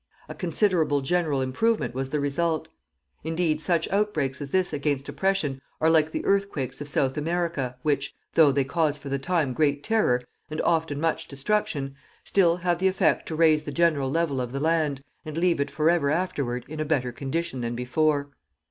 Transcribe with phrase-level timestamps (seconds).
[0.27, 2.67] A considerable general improvement was the result.
[3.23, 8.15] Indeed, such outbreaks as this against oppression are like the earthquakes of South America, which,
[8.33, 11.93] though they cause for the time great terror, and often much destruction,
[12.23, 15.69] still have the effect to raise the general level of the land, and leave it
[15.69, 18.31] forever afterward in a better condition than before.